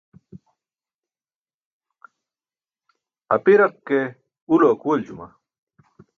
Apiraq 3.33 3.73
ke, 3.87 3.99
ulo 4.53 4.65
akuwaljuma. 4.73 5.25